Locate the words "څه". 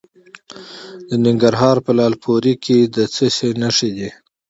3.15-3.25